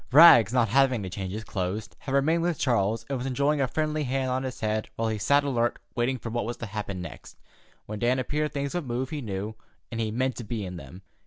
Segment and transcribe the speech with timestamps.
[0.11, 3.67] Rags, not having to change his clothes, had remained with Charles, and was enjoying a
[3.67, 7.03] friendly hand on his head while he sat alert waiting for what was to happen
[7.03, 7.37] next.
[7.85, 9.53] When Dan appeared things would move, he knew,
[9.91, 11.03] and he meant to be in them.